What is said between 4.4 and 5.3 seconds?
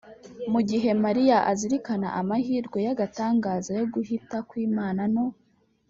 kw’imana no